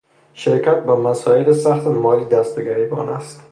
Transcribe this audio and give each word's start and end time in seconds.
شرکت 0.33 0.83
با 0.83 0.95
مسایل 0.95 1.53
سخت 1.53 1.87
مالی 1.87 2.25
دست 2.25 2.55
به 2.55 2.65
گریبان 2.65 3.09
است. 3.09 3.43